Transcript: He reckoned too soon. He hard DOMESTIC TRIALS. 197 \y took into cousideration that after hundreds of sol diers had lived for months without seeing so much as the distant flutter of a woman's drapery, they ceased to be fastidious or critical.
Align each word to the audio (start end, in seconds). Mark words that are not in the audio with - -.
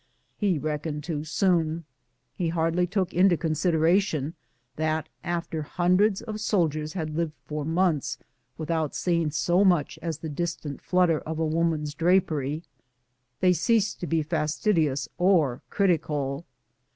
He 0.35 0.57
reckoned 0.57 1.03
too 1.03 1.23
soon. 1.25 1.85
He 2.33 2.47
hard 2.47 2.73
DOMESTIC 2.73 2.89
TRIALS. 2.91 3.05
197 3.13 3.13
\y 3.13 3.13
took 3.13 3.13
into 3.13 4.33
cousideration 4.33 4.33
that 4.75 5.09
after 5.23 5.61
hundreds 5.61 6.23
of 6.23 6.39
sol 6.39 6.67
diers 6.67 6.93
had 6.93 7.15
lived 7.15 7.35
for 7.45 7.63
months 7.63 8.17
without 8.57 8.95
seeing 8.95 9.29
so 9.29 9.63
much 9.63 9.99
as 10.01 10.17
the 10.17 10.27
distant 10.27 10.81
flutter 10.81 11.19
of 11.19 11.37
a 11.37 11.45
woman's 11.45 11.93
drapery, 11.93 12.63
they 13.41 13.53
ceased 13.53 13.99
to 13.99 14.07
be 14.07 14.23
fastidious 14.23 15.07
or 15.19 15.61
critical. 15.69 16.45